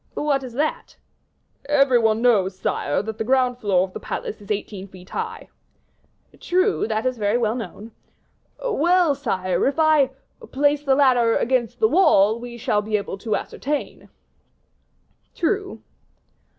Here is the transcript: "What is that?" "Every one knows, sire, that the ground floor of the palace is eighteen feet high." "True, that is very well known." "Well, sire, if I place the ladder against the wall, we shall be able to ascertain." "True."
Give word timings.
"What 0.15 0.41
is 0.41 0.53
that?" 0.53 0.97
"Every 1.65 1.99
one 1.99 2.23
knows, 2.23 2.57
sire, 2.57 3.03
that 3.03 3.19
the 3.19 3.23
ground 3.23 3.59
floor 3.59 3.83
of 3.83 3.93
the 3.93 3.99
palace 3.99 4.41
is 4.41 4.49
eighteen 4.49 4.87
feet 4.87 5.11
high." 5.11 5.49
"True, 6.39 6.87
that 6.87 7.05
is 7.05 7.19
very 7.19 7.37
well 7.37 7.53
known." 7.53 7.91
"Well, 8.65 9.13
sire, 9.13 9.63
if 9.67 9.77
I 9.77 10.09
place 10.51 10.81
the 10.83 10.95
ladder 10.95 11.35
against 11.37 11.79
the 11.79 11.87
wall, 11.87 12.39
we 12.39 12.57
shall 12.57 12.81
be 12.81 12.97
able 12.97 13.19
to 13.19 13.35
ascertain." 13.35 14.09
"True." 15.35 15.83